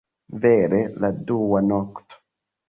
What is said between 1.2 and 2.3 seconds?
dua nokto?